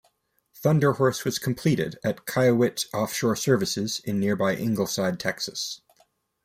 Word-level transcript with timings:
Thunder 0.55 0.93
Horse 0.93 1.23
was 1.25 1.37
completed 1.37 1.99
at 2.03 2.25
Kiewit 2.25 2.87
Offshore 2.91 3.35
Services 3.35 4.01
in 4.03 4.19
nearby 4.19 4.55
Ingleside, 4.55 5.19
Texas. 5.19 5.81